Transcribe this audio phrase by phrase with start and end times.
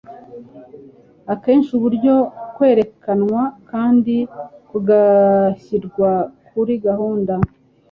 [1.33, 2.15] Akenshi uburyo
[2.55, 4.15] kwerekanwa kandi
[4.69, 6.11] kugashyirwa
[6.49, 7.33] kuri gahunda